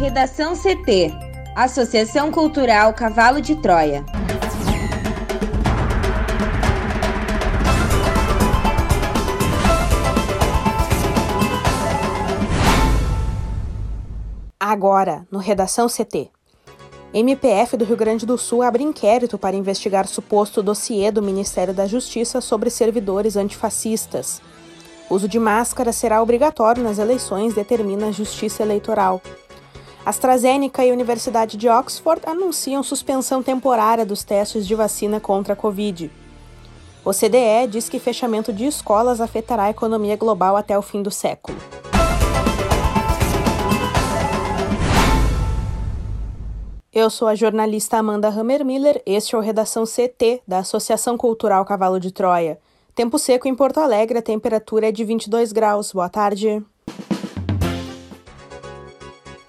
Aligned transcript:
Redação 0.00 0.54
CT 0.56 1.12
Associação 1.54 2.32
Cultural 2.32 2.94
Cavalo 2.94 3.38
de 3.38 3.54
Troia. 3.54 4.02
Agora, 14.58 15.26
no 15.30 15.38
Redação 15.38 15.86
CT. 15.86 16.30
MPF 17.12 17.76
do 17.76 17.84
Rio 17.84 17.98
Grande 17.98 18.24
do 18.24 18.38
Sul 18.38 18.62
abre 18.62 18.82
inquérito 18.82 19.36
para 19.36 19.54
investigar 19.54 20.06
suposto 20.06 20.62
dossiê 20.62 21.10
do 21.10 21.20
Ministério 21.20 21.74
da 21.74 21.86
Justiça 21.86 22.40
sobre 22.40 22.70
servidores 22.70 23.36
antifascistas. 23.36 24.40
Uso 25.10 25.28
de 25.28 25.38
máscara 25.38 25.92
será 25.92 26.22
obrigatório 26.22 26.82
nas 26.82 26.98
eleições, 26.98 27.52
determina 27.52 28.06
a 28.06 28.12
Justiça 28.12 28.62
Eleitoral. 28.62 29.20
AstraZeneca 30.04 30.84
e 30.84 30.92
Universidade 30.92 31.56
de 31.56 31.68
Oxford 31.68 32.22
anunciam 32.26 32.82
suspensão 32.82 33.42
temporária 33.42 34.06
dos 34.06 34.24
testes 34.24 34.66
de 34.66 34.74
vacina 34.74 35.20
contra 35.20 35.52
a 35.52 35.56
Covid. 35.56 36.10
O 37.04 37.12
CDE 37.12 37.66
diz 37.68 37.88
que 37.88 37.98
fechamento 37.98 38.52
de 38.52 38.64
escolas 38.66 39.20
afetará 39.20 39.64
a 39.64 39.70
economia 39.70 40.16
global 40.16 40.56
até 40.56 40.76
o 40.78 40.82
fim 40.82 41.02
do 41.02 41.10
século. 41.10 41.58
Eu 46.92 47.08
sou 47.08 47.28
a 47.28 47.34
jornalista 47.34 47.98
Amanda 47.98 48.28
Hammermiller, 48.28 49.00
este 49.06 49.34
é 49.34 49.38
o 49.38 49.40
Redação 49.40 49.84
CT 49.84 50.42
da 50.46 50.58
Associação 50.58 51.16
Cultural 51.16 51.64
Cavalo 51.64 52.00
de 52.00 52.10
Troia. 52.10 52.58
Tempo 52.94 53.18
seco 53.18 53.46
em 53.46 53.54
Porto 53.54 53.78
Alegre, 53.78 54.18
a 54.18 54.22
temperatura 54.22 54.88
é 54.88 54.92
de 54.92 55.04
22 55.04 55.52
graus. 55.52 55.92
Boa 55.92 56.08
tarde. 56.08 56.62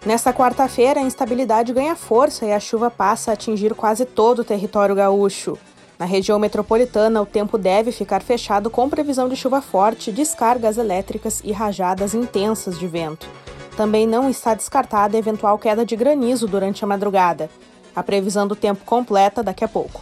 Nesta 0.03 0.33
quarta-feira, 0.33 0.99
a 0.99 1.03
instabilidade 1.03 1.71
ganha 1.71 1.95
força 1.95 2.43
e 2.43 2.51
a 2.51 2.59
chuva 2.59 2.89
passa 2.89 3.29
a 3.29 3.33
atingir 3.35 3.75
quase 3.75 4.03
todo 4.03 4.39
o 4.39 4.43
território 4.43 4.95
gaúcho. 4.95 5.55
Na 5.99 6.05
região 6.07 6.39
metropolitana, 6.39 7.21
o 7.21 7.25
tempo 7.25 7.55
deve 7.55 7.91
ficar 7.91 8.23
fechado 8.23 8.71
com 8.71 8.89
previsão 8.89 9.29
de 9.29 9.35
chuva 9.35 9.61
forte, 9.61 10.11
descargas 10.11 10.79
elétricas 10.79 11.39
e 11.43 11.51
rajadas 11.51 12.15
intensas 12.15 12.79
de 12.79 12.87
vento. 12.87 13.29
Também 13.77 14.07
não 14.07 14.27
está 14.27 14.55
descartada 14.55 15.15
eventual 15.15 15.59
queda 15.59 15.85
de 15.85 15.95
granizo 15.95 16.47
durante 16.47 16.83
a 16.83 16.87
madrugada. 16.87 17.47
A 17.95 18.01
previsão 18.01 18.47
do 18.47 18.55
tempo 18.55 18.83
completa 18.83 19.43
daqui 19.43 19.63
a 19.63 19.67
pouco. 19.67 20.01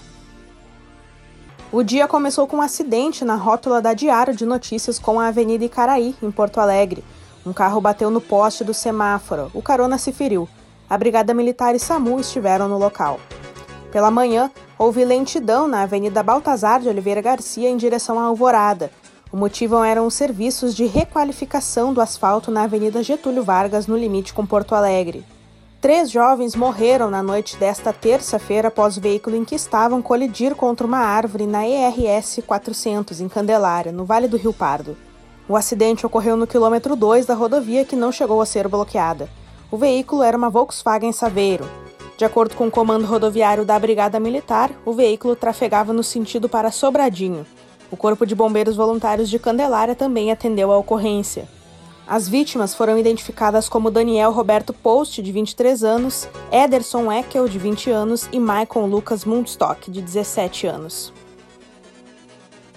O 1.74 1.84
dia 1.84 2.08
começou 2.08 2.48
com 2.48 2.58
um 2.58 2.62
acidente 2.62 3.26
na 3.26 3.36
rótula 3.36 3.82
da 3.82 3.94
Diário 3.94 4.34
de 4.34 4.46
Notícias 4.46 4.98
com 4.98 5.20
a 5.20 5.28
Avenida 5.28 5.66
Icaraí, 5.66 6.16
em 6.24 6.32
Porto 6.32 6.62
Alegre. 6.62 7.04
Um 7.50 7.54
carro 7.54 7.82
bateu 7.82 8.12
no 8.12 8.22
poste 8.22 8.64
do 8.64 8.76
semáforo. 8.76 9.50
O 9.56 9.62
carona 9.64 9.98
se 9.98 10.12
feriu. 10.12 10.48
A 10.88 10.96
Brigada 10.96 11.34
Militar 11.34 11.74
e 11.74 11.80
SAMU 11.80 12.20
estiveram 12.20 12.68
no 12.70 12.78
local. 12.78 13.20
Pela 13.92 14.12
manhã, 14.12 14.52
houve 14.78 15.04
lentidão 15.04 15.68
na 15.68 15.82
Avenida 15.82 16.22
Baltazar 16.22 16.80
de 16.80 16.88
Oliveira 16.88 17.22
Garcia 17.22 17.68
em 17.68 17.76
direção 17.76 18.20
à 18.20 18.26
Alvorada. 18.26 18.92
O 19.32 19.38
motivo 19.38 19.84
eram 19.84 20.06
os 20.06 20.14
serviços 20.14 20.76
de 20.76 20.86
requalificação 20.86 21.92
do 21.92 22.02
asfalto 22.02 22.52
na 22.52 22.66
Avenida 22.66 23.02
Getúlio 23.02 23.42
Vargas, 23.42 23.88
no 23.88 23.98
limite 23.98 24.32
com 24.32 24.46
Porto 24.46 24.76
Alegre. 24.76 25.26
Três 25.82 26.12
jovens 26.12 26.56
morreram 26.56 27.10
na 27.10 27.24
noite 27.24 27.58
desta 27.58 27.92
terça-feira 27.92 28.68
após 28.68 28.96
o 28.96 29.02
veículo 29.02 29.36
em 29.36 29.44
que 29.44 29.56
estavam 29.56 30.04
colidir 30.04 30.54
contra 30.54 30.86
uma 30.86 31.00
árvore 31.00 31.48
na 31.48 31.68
ERS 31.68 32.42
400, 32.46 33.20
em 33.22 33.28
Candelária, 33.28 33.92
no 33.92 34.06
Vale 34.06 34.28
do 34.28 34.38
Rio 34.38 34.54
Pardo. 34.54 34.96
O 35.50 35.56
acidente 35.56 36.06
ocorreu 36.06 36.38
no 36.38 36.46
quilômetro 36.46 36.96
2 36.96 37.26
da 37.26 37.34
rodovia 37.34 37.84
que 37.84 37.96
não 37.96 38.12
chegou 38.12 38.40
a 38.40 38.46
ser 38.46 38.68
bloqueada. 38.68 39.28
O 39.72 39.78
veículo 39.78 40.22
era 40.22 40.38
uma 40.38 40.48
Volkswagen 40.48 41.12
Saveiro. 41.12 41.68
De 42.16 42.24
acordo 42.24 42.54
com 42.54 42.68
o 42.68 42.72
comando 42.72 43.08
rodoviário 43.08 43.66
da 43.66 43.80
Brigada 43.80 44.20
Militar, 44.20 44.70
o 44.86 44.94
veículo 44.94 45.36
trafegava 45.36 45.92
no 45.92 46.04
sentido 46.04 46.48
para 46.48 46.70
Sobradinho. 46.70 47.48
O 47.90 47.98
Corpo 47.98 48.28
de 48.28 48.36
Bombeiros 48.36 48.76
Voluntários 48.76 49.28
de 49.28 49.40
Candelária 49.40 49.96
também 49.96 50.32
atendeu 50.32 50.72
a 50.72 50.78
ocorrência. 50.78 51.48
As 52.08 52.30
vítimas 52.30 52.76
foram 52.76 53.00
identificadas 53.00 53.68
como 53.68 53.90
Daniel 53.90 54.32
Roberto 54.32 54.72
Post, 54.72 55.20
de 55.20 55.32
23 55.32 55.84
anos, 55.84 56.28
Ederson 56.52 57.12
Eckel, 57.12 57.48
de 57.48 57.58
20 57.58 57.90
anos, 57.90 58.30
e 58.32 58.40
Michael 58.40 58.86
Lucas 58.86 59.26
Mundstock, 59.26 59.90
de 59.90 60.00
17 60.00 60.68
anos. 60.68 61.12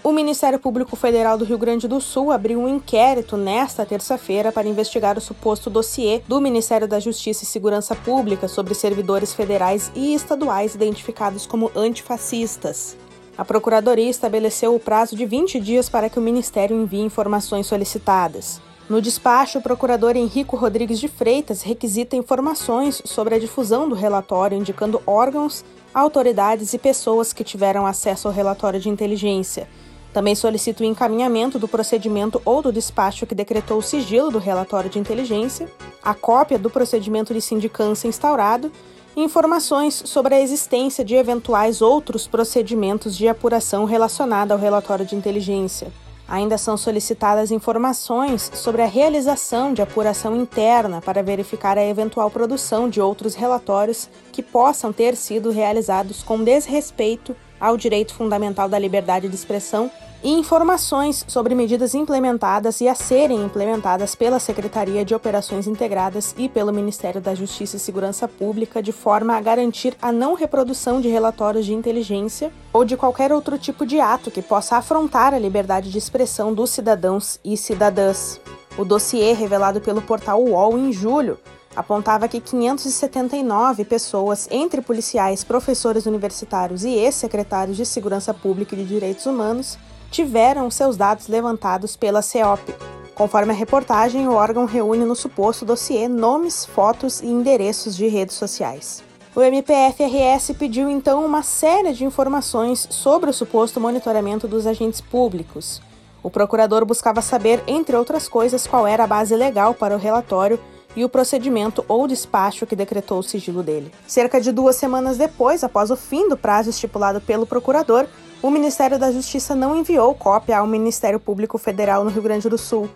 O 0.05 0.11
Ministério 0.11 0.59
Público 0.59 0.97
Federal 0.97 1.39
do 1.39 1.45
Rio 1.45 1.57
Grande 1.57 1.87
do 1.87 2.01
Sul 2.01 2.33
abriu 2.33 2.59
um 2.59 2.69
inquérito 2.69 3.37
nesta 3.37 3.87
terça-feira 3.87 4.51
para 4.51 4.67
investigar 4.67 5.17
o 5.17 5.21
suposto 5.21 5.71
dossiê 5.71 6.21
do 6.27 6.41
Ministério 6.41 6.89
da 6.89 6.99
Justiça 6.99 7.45
e 7.45 7.47
Segurança 7.47 7.95
Pública 7.95 8.49
sobre 8.49 8.75
servidores 8.75 9.33
federais 9.33 9.93
e 9.95 10.13
estaduais 10.13 10.75
identificados 10.75 11.47
como 11.47 11.71
antifascistas. 11.77 12.97
A 13.39 13.45
Procuradoria 13.45 14.11
estabeleceu 14.11 14.75
o 14.75 14.81
prazo 14.81 15.15
de 15.15 15.25
20 15.25 15.61
dias 15.61 15.89
para 15.89 16.11
que 16.11 16.19
o 16.19 16.23
Ministério 16.23 16.77
envie 16.77 17.01
informações 17.01 17.69
solicitadas. 17.69 18.61
No 18.91 19.01
despacho, 19.01 19.59
o 19.59 19.63
procurador 19.63 20.17
Henrico 20.17 20.57
Rodrigues 20.57 20.99
de 20.99 21.07
Freitas 21.07 21.63
requisita 21.63 22.17
informações 22.17 23.01
sobre 23.05 23.37
a 23.37 23.39
difusão 23.39 23.89
do 23.89 23.95
relatório, 23.95 24.59
indicando 24.59 25.01
órgãos, 25.07 25.65
autoridades 25.95 26.75
e 26.75 26.79
pessoas 26.79 27.33
que 27.33 27.45
tiveram 27.45 27.87
acesso 27.87 28.27
ao 28.27 28.35
relatório 28.35 28.81
de 28.81 28.89
inteligência. 28.89 29.69
Também 30.13 30.35
solicita 30.35 30.83
o 30.83 30.87
encaminhamento 30.87 31.59
do 31.59 31.67
procedimento 31.67 32.41
ou 32.45 32.61
do 32.61 32.73
despacho 32.73 33.27
que 33.27 33.35
decretou 33.35 33.79
o 33.79 33.83
sigilo 33.83 34.31
do 34.31 34.39
relatório 34.39 34.91
de 34.91 34.99
inteligência, 34.99 35.71
a 36.03 36.13
cópia 36.15 36.59
do 36.59 36.69
procedimento 36.69 37.33
de 37.33 37.41
sindicância 37.41 38.09
instaurado 38.09 38.71
informações 39.17 40.03
sobre 40.07 40.35
a 40.35 40.41
existência 40.41 41.05
de 41.05 41.15
eventuais 41.15 41.83
outros 41.83 42.27
procedimentos 42.27 43.17
de 43.17 43.29
apuração 43.29 43.85
relacionada 43.85 44.55
ao 44.55 44.61
relatório 44.61 45.05
de 45.05 45.15
inteligência. 45.15 45.93
Ainda 46.27 46.57
são 46.57 46.79
solicitadas 46.79 47.51
informações 47.51 48.51
sobre 48.55 48.81
a 48.81 48.87
realização 48.87 49.75
de 49.75 49.83
apuração 49.83 50.35
interna 50.35 51.03
para 51.03 51.23
verificar 51.23 51.77
a 51.77 51.85
eventual 51.85 52.31
produção 52.31 52.89
de 52.89 53.03
outros 53.03 53.35
relatórios 53.35 54.09
que 54.31 54.43
possam 54.43 54.93
ter 54.93 55.15
sido 55.15 55.51
realizados 55.51 56.23
com 56.23 56.43
desrespeito 56.43 57.37
ao 57.63 57.77
direito 57.77 58.13
fundamental 58.13 58.69
da 58.69 58.77
liberdade 58.77 59.29
de 59.29 59.37
expressão 59.37 59.89
e 60.21 60.31
informações 60.31 61.25
sobre 61.29 61.55
medidas 61.55 61.95
implementadas 61.95 62.81
e 62.81 62.89
a 62.89 62.95
serem 62.95 63.45
implementadas 63.45 64.15
pela 64.15 64.41
Secretaria 64.41 65.05
de 65.05 65.15
Operações 65.15 65.67
Integradas 65.67 66.35
e 66.37 66.49
pelo 66.49 66.73
Ministério 66.73 67.21
da 67.21 67.35
Justiça 67.35 67.77
e 67.77 67.81
Segurança 67.81 68.27
Pública 68.27 68.83
de 68.83 68.93
forma 68.93 69.37
a 69.37 69.41
garantir 69.41 69.97
a 70.03 70.11
não 70.11 70.35
reprodução 70.35 71.01
de 71.01 71.09
relatórios 71.09 71.65
de 71.67 71.73
inteligência 71.73 72.53
ou 72.73 72.85
de 72.85 72.97
qualquer 72.97 73.33
outro 73.33 73.57
tipo 73.57 73.87
de 73.87 74.01
ato 74.01 74.31
que 74.31 74.43
possa 74.43 74.77
afrontar 74.77 75.35
a 75.35 75.39
liberdade 75.39 75.91
de 75.91 75.99
expressão 75.99 76.53
dos 76.53 76.71
cidadãos 76.71 77.39
e 77.45 77.57
cidadãs. 77.57 78.41
O 78.77 78.85
dossiê 78.85 79.33
revelado 79.33 79.81
pelo 79.81 80.03
portal 80.03 80.43
UOL 80.43 80.79
em 80.79 80.93
julho 80.93 81.39
apontava 81.75 82.29
que 82.29 82.41
579 82.41 83.85
pessoas, 83.85 84.49
entre 84.51 84.81
policiais, 84.81 85.45
professores 85.45 86.07
universitários 86.07 86.85
e 86.85 86.91
ex-secretários 86.91 87.77
de 87.77 87.87
Segurança 87.87 88.35
Pública 88.35 88.75
e 88.75 88.79
de 88.79 88.85
Direitos 88.85 89.27
Humanos, 89.27 89.79
tiveram 90.11 90.71
seus 90.71 90.97
dados 90.97 91.29
levantados 91.29 91.97
pela 91.97 92.21
CEOP. 92.21 92.75
Conforme 93.15 93.53
a 93.53 93.57
reportagem, 93.57 94.27
o 94.29 94.35
órgão 94.35 94.65
reúne 94.65 95.05
no 95.05 95.15
suposto 95.15 95.65
dossiê 95.65 96.09
nomes, 96.09 96.65
fotos 96.65 97.21
e 97.21 97.27
endereços 97.27 97.97
de 97.97 98.07
redes 98.09 98.37
sociais. 98.37 99.03
O 99.35 99.41
MPF-RS 99.41 100.53
pediu 100.59 100.91
então 100.91 101.25
uma 101.25 101.43
série 101.43 101.95
de 101.95 102.05
informações 102.05 102.87
sobre 102.91 103.31
o 103.31 103.33
suposto 103.33 103.81
monitoramento 103.81 104.47
dos 104.47 104.67
agentes 104.67 105.01
públicos. 105.01 105.81
O 106.23 106.31
procurador 106.31 106.85
buscava 106.85 107.23
saber, 107.23 107.63
entre 107.67 107.97
outras 107.97 108.29
coisas, 108.29 108.67
qual 108.67 108.87
era 108.87 109.05
a 109.05 109.07
base 109.07 109.35
legal 109.35 109.73
para 109.75 109.97
o 109.97 109.99
relatório 109.99 110.61
e 110.95 111.05
o 111.05 111.09
procedimento 111.09 111.85
ou 111.89 112.07
despacho 112.07 112.67
que 112.67 112.77
decretou 112.77 113.19
o 113.19 113.23
sigilo 113.23 113.63
dele. 113.63 113.93
Cerca 114.07 114.41
de 114.41 114.53
duas 114.53 114.77
semanas 114.77 115.17
depois, 115.17 115.65
após 115.65 115.91
o 115.91 115.97
fim 115.97 116.29
do 116.29 116.37
prazo 116.37 116.71
estipulado 116.71 117.21
pelo 117.21 117.47
procurador, 117.47 118.07
o 118.43 118.51
Ministério 118.51 118.99
da 118.99 119.13
Justiça 119.13 119.55
não 119.55 119.77
enviou 119.77 120.15
cópia 120.15 120.59
ao 120.59 120.67
Ministério 120.67 121.21
Público 121.21 121.59
Federal 121.59 122.05
no 122.05 122.11
Rio 122.11 122.23
Grande 122.23 122.49
do 122.49 122.59
Sul. 122.59 122.89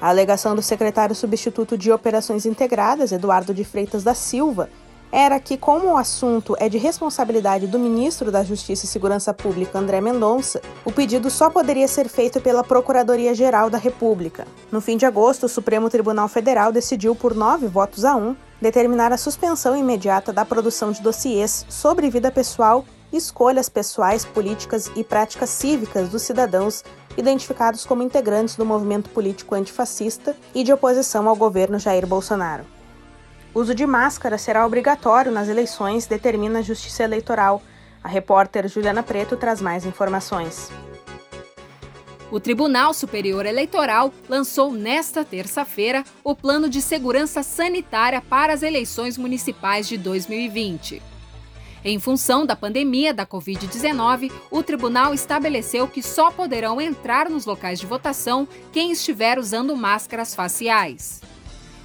A 0.00 0.08
alegação 0.08 0.54
do 0.56 0.62
secretário 0.62 1.14
substituto 1.14 1.78
de 1.78 1.92
Operações 1.92 2.44
Integradas, 2.44 3.12
Eduardo 3.12 3.54
de 3.54 3.64
Freitas 3.64 4.02
da 4.02 4.14
Silva, 4.14 4.68
era 5.12 5.38
que, 5.38 5.58
como 5.58 5.88
o 5.88 5.96
assunto 5.98 6.56
é 6.58 6.70
de 6.70 6.78
responsabilidade 6.78 7.66
do 7.66 7.78
ministro 7.78 8.32
da 8.32 8.42
Justiça 8.42 8.86
e 8.86 8.88
Segurança 8.88 9.34
Pública, 9.34 9.78
André 9.78 10.00
Mendonça, 10.00 10.62
o 10.86 10.90
pedido 10.90 11.30
só 11.30 11.50
poderia 11.50 11.86
ser 11.86 12.08
feito 12.08 12.40
pela 12.40 12.64
Procuradoria-Geral 12.64 13.68
da 13.68 13.76
República. 13.76 14.46
No 14.70 14.80
fim 14.80 14.96
de 14.96 15.04
agosto, 15.04 15.44
o 15.44 15.48
Supremo 15.50 15.90
Tribunal 15.90 16.28
Federal 16.28 16.72
decidiu, 16.72 17.14
por 17.14 17.34
nove 17.34 17.66
votos 17.66 18.06
a 18.06 18.16
um, 18.16 18.34
determinar 18.58 19.12
a 19.12 19.18
suspensão 19.18 19.76
imediata 19.76 20.32
da 20.32 20.46
produção 20.46 20.90
de 20.90 21.02
dossiês 21.02 21.66
sobre 21.68 22.08
vida 22.08 22.30
pessoal 22.30 22.82
escolhas 23.12 23.68
pessoais, 23.68 24.24
políticas 24.24 24.90
e 24.96 25.04
práticas 25.04 25.50
cívicas 25.50 26.08
dos 26.08 26.22
cidadãos 26.22 26.82
identificados 27.14 27.84
como 27.84 28.02
integrantes 28.02 28.56
do 28.56 28.64
movimento 28.64 29.10
político 29.10 29.54
antifascista 29.54 30.34
e 30.54 30.64
de 30.64 30.72
oposição 30.72 31.28
ao 31.28 31.36
governo 31.36 31.78
Jair 31.78 32.06
Bolsonaro. 32.06 32.64
Uso 33.54 33.74
de 33.74 33.86
máscara 33.86 34.38
será 34.38 34.64
obrigatório 34.64 35.30
nas 35.30 35.46
eleições, 35.46 36.06
determina 36.06 36.60
a 36.60 36.62
Justiça 36.62 37.04
Eleitoral. 37.04 37.62
A 38.02 38.08
repórter 38.08 38.66
Juliana 38.66 39.02
Preto 39.02 39.36
traz 39.36 39.60
mais 39.60 39.84
informações. 39.84 40.70
O 42.30 42.40
Tribunal 42.40 42.94
Superior 42.94 43.44
Eleitoral 43.44 44.10
lançou 44.26 44.72
nesta 44.72 45.22
terça-feira 45.22 46.02
o 46.24 46.34
Plano 46.34 46.66
de 46.66 46.80
Segurança 46.80 47.42
Sanitária 47.42 48.22
para 48.22 48.54
as 48.54 48.62
eleições 48.62 49.18
municipais 49.18 49.86
de 49.86 49.98
2020. 49.98 51.02
Em 51.84 51.98
função 51.98 52.46
da 52.46 52.56
pandemia 52.56 53.12
da 53.12 53.26
Covid-19, 53.26 54.32
o 54.50 54.62
tribunal 54.62 55.12
estabeleceu 55.12 55.86
que 55.86 56.02
só 56.02 56.30
poderão 56.30 56.80
entrar 56.80 57.28
nos 57.28 57.44
locais 57.44 57.78
de 57.78 57.86
votação 57.86 58.48
quem 58.72 58.92
estiver 58.92 59.38
usando 59.38 59.76
máscaras 59.76 60.34
faciais. 60.34 61.20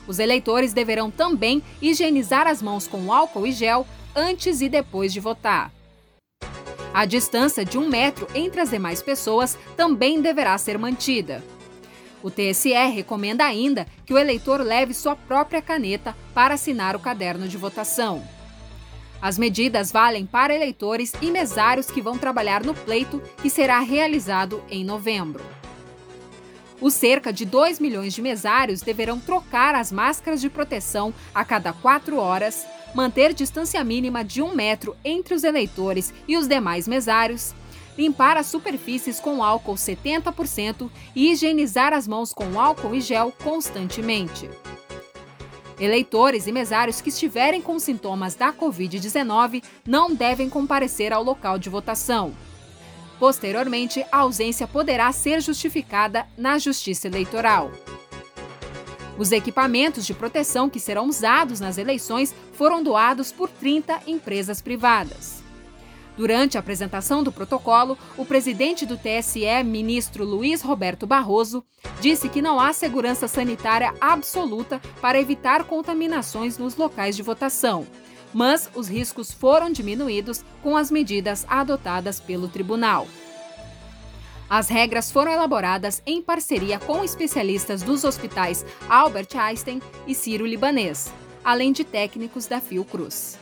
Os 0.07 0.19
eleitores 0.19 0.73
deverão 0.73 1.11
também 1.11 1.61
higienizar 1.81 2.47
as 2.47 2.61
mãos 2.61 2.87
com 2.87 3.11
álcool 3.11 3.45
e 3.45 3.51
gel 3.51 3.85
antes 4.15 4.61
e 4.61 4.69
depois 4.69 5.11
de 5.11 5.19
votar. 5.19 5.71
A 6.93 7.05
distância 7.05 7.63
de 7.63 7.77
um 7.77 7.87
metro 7.87 8.27
entre 8.33 8.61
as 8.61 8.71
demais 8.71 9.01
pessoas 9.01 9.57
também 9.75 10.21
deverá 10.21 10.57
ser 10.57 10.79
mantida. 10.79 11.43
O 12.23 12.31
TSE 12.31 12.73
recomenda 12.73 13.45
ainda 13.45 13.85
que 14.05 14.13
o 14.13 14.17
eleitor 14.17 14.61
leve 14.61 14.93
sua 14.93 15.15
própria 15.15 15.61
caneta 15.61 16.17
para 16.33 16.55
assinar 16.55 16.95
o 16.95 16.99
caderno 16.99 17.47
de 17.47 17.57
votação. 17.57 18.23
As 19.21 19.37
medidas 19.37 19.91
valem 19.91 20.25
para 20.25 20.55
eleitores 20.55 21.11
e 21.21 21.31
mesários 21.31 21.91
que 21.91 22.01
vão 22.01 22.17
trabalhar 22.17 22.63
no 22.63 22.73
pleito, 22.73 23.21
que 23.41 23.49
será 23.49 23.79
realizado 23.79 24.63
em 24.69 24.83
novembro. 24.83 25.43
Os 26.79 26.93
cerca 26.93 27.33
de 27.33 27.43
2 27.43 27.79
milhões 27.79 28.13
de 28.13 28.21
mesários 28.21 28.81
deverão 28.81 29.19
trocar 29.19 29.73
as 29.73 29.91
máscaras 29.91 30.39
de 30.39 30.49
proteção 30.49 31.13
a 31.33 31.43
cada 31.43 31.73
quatro 31.73 32.17
horas, 32.17 32.67
manter 32.93 33.33
distância 33.33 33.83
mínima 33.83 34.23
de 34.23 34.41
um 34.41 34.53
metro 34.53 34.95
entre 35.03 35.33
os 35.33 35.43
eleitores 35.43 36.13
e 36.27 36.37
os 36.37 36.47
demais 36.47 36.87
mesários, 36.87 37.55
limpar 37.97 38.37
as 38.37 38.45
superfícies 38.45 39.19
com 39.19 39.43
álcool 39.43 39.73
70% 39.73 40.89
e 41.15 41.31
higienizar 41.31 41.93
as 41.93 42.07
mãos 42.07 42.31
com 42.31 42.59
álcool 42.59 42.93
e 42.93 43.01
gel 43.01 43.33
constantemente. 43.43 44.47
Eleitores 45.79 46.47
e 46.47 46.51
mesários 46.51 47.01
que 47.01 47.09
estiverem 47.09 47.61
com 47.61 47.79
sintomas 47.79 48.35
da 48.35 48.53
Covid-19 48.53 49.63
não 49.85 50.13
devem 50.13 50.49
comparecer 50.49 51.11
ao 51.11 51.23
local 51.23 51.57
de 51.57 51.69
votação. 51.69 52.33
Posteriormente, 53.19 54.05
a 54.11 54.19
ausência 54.19 54.67
poderá 54.67 55.11
ser 55.11 55.41
justificada 55.41 56.27
na 56.37 56.57
Justiça 56.59 57.07
Eleitoral. 57.07 57.71
Os 59.17 59.31
equipamentos 59.31 60.05
de 60.05 60.13
proteção 60.13 60.69
que 60.69 60.79
serão 60.79 61.07
usados 61.07 61.59
nas 61.59 61.79
eleições 61.79 62.35
foram 62.53 62.83
doados 62.83 63.31
por 63.31 63.49
30 63.49 64.01
empresas 64.05 64.61
privadas. 64.61 65.41
Durante 66.15 66.57
a 66.57 66.59
apresentação 66.59 67.23
do 67.23 67.31
protocolo, 67.31 67.97
o 68.15 68.25
presidente 68.25 68.85
do 68.85 68.97
TSE, 68.97 69.63
ministro 69.63 70.23
Luiz 70.23 70.61
Roberto 70.61 71.05
Barroso, 71.05 71.63
disse 72.01 72.27
que 72.29 72.41
não 72.41 72.59
há 72.59 72.73
segurança 72.73 73.27
sanitária 73.27 73.93
absoluta 74.01 74.81
para 74.99 75.19
evitar 75.19 75.63
contaminações 75.63 76.57
nos 76.57 76.75
locais 76.75 77.15
de 77.15 77.21
votação 77.21 77.85
mas 78.33 78.69
os 78.75 78.87
riscos 78.87 79.31
foram 79.31 79.71
diminuídos 79.71 80.43
com 80.61 80.77
as 80.77 80.91
medidas 80.91 81.45
adotadas 81.49 82.19
pelo 82.19 82.47
tribunal. 82.47 83.07
As 84.49 84.69
regras 84.69 85.11
foram 85.11 85.31
elaboradas 85.31 86.01
em 86.05 86.21
parceria 86.21 86.79
com 86.79 87.03
especialistas 87.03 87.81
dos 87.81 88.03
hospitais 88.03 88.65
Albert 88.87 89.35
Einstein 89.35 89.81
e 90.05 90.15
Ciro 90.15 90.45
Libanês, 90.45 91.11
além 91.43 91.71
de 91.71 91.83
técnicos 91.83 92.47
da 92.47 92.61
Fiocruz. 92.61 93.37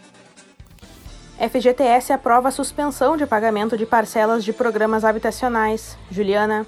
FGTS 1.37 2.13
aprova 2.13 2.47
a 2.47 2.51
suspensão 2.51 3.17
de 3.17 3.27
pagamento 3.27 3.77
de 3.77 3.85
parcelas 3.85 4.43
de 4.43 4.53
programas 4.53 5.03
habitacionais. 5.03 5.97
Juliana. 6.09 6.65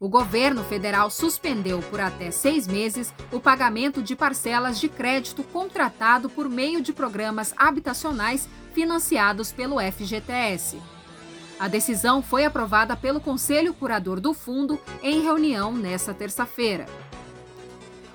O 0.00 0.08
governo 0.08 0.62
federal 0.62 1.10
suspendeu 1.10 1.80
por 1.90 2.00
até 2.00 2.30
seis 2.30 2.68
meses 2.68 3.12
o 3.32 3.40
pagamento 3.40 4.00
de 4.00 4.14
parcelas 4.14 4.78
de 4.78 4.88
crédito 4.88 5.42
contratado 5.42 6.30
por 6.30 6.48
meio 6.48 6.80
de 6.80 6.92
programas 6.92 7.52
habitacionais 7.56 8.48
financiados 8.72 9.50
pelo 9.50 9.80
FGTS. 9.80 10.80
A 11.58 11.66
decisão 11.66 12.22
foi 12.22 12.44
aprovada 12.44 12.96
pelo 12.96 13.20
Conselho 13.20 13.74
Curador 13.74 14.20
do 14.20 14.32
Fundo 14.32 14.80
em 15.02 15.20
reunião 15.20 15.72
nesta 15.72 16.14
terça-feira 16.14 16.86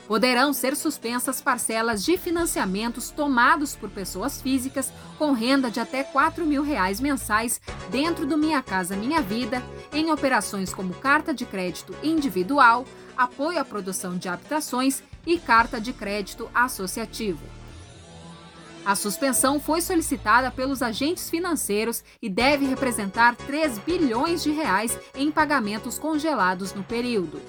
poderão 0.07 0.53
ser 0.53 0.75
suspensas 0.75 1.41
parcelas 1.41 2.03
de 2.03 2.17
financiamentos 2.17 3.09
tomados 3.09 3.75
por 3.75 3.89
pessoas 3.89 4.41
físicas 4.41 4.91
com 5.17 5.31
renda 5.31 5.71
de 5.71 5.79
até 5.79 6.03
4 6.03 6.45
mil 6.45 6.63
reais 6.63 6.99
mensais 6.99 7.61
dentro 7.89 8.25
do 8.25 8.37
Minha 8.37 8.61
Casa 8.61 8.95
Minha 8.95 9.21
Vida, 9.21 9.63
em 9.91 10.11
operações 10.11 10.73
como 10.73 10.93
carta 10.93 11.33
de 11.33 11.45
crédito 11.45 11.95
individual, 12.03 12.85
apoio 13.17 13.59
à 13.59 13.65
produção 13.65 14.17
de 14.17 14.27
habitações 14.27 15.01
e 15.25 15.39
carta 15.39 15.79
de 15.79 15.93
crédito 15.93 16.49
associativo. 16.53 17.41
A 18.85 18.95
suspensão 18.95 19.61
foi 19.61 19.79
solicitada 19.79 20.51
pelos 20.51 20.81
agentes 20.81 21.29
financeiros 21.29 22.03
e 22.21 22.29
deve 22.29 22.65
representar 22.65 23.33
3 23.35 23.79
bilhões 23.79 24.43
de 24.43 24.51
reais 24.51 24.97
em 25.15 25.31
pagamentos 25.31 25.97
congelados 25.97 26.73
no 26.73 26.83
período. 26.83 27.41